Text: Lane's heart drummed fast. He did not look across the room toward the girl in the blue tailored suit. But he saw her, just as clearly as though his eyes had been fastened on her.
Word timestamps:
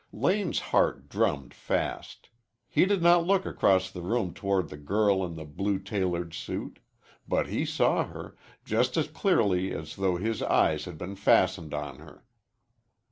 Lane's 0.11 0.57
heart 0.73 1.09
drummed 1.09 1.53
fast. 1.53 2.29
He 2.67 2.87
did 2.87 3.03
not 3.03 3.27
look 3.27 3.45
across 3.45 3.91
the 3.91 4.01
room 4.01 4.33
toward 4.33 4.69
the 4.69 4.77
girl 4.77 5.23
in 5.23 5.35
the 5.35 5.45
blue 5.45 5.77
tailored 5.77 6.33
suit. 6.33 6.79
But 7.27 7.49
he 7.49 7.65
saw 7.65 8.05
her, 8.05 8.35
just 8.65 8.97
as 8.97 9.07
clearly 9.07 9.71
as 9.75 9.97
though 9.97 10.15
his 10.15 10.41
eyes 10.41 10.85
had 10.85 10.97
been 10.97 11.15
fastened 11.15 11.75
on 11.75 11.99
her. 11.99 12.25